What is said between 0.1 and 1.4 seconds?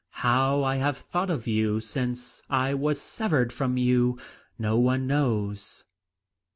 How I have thought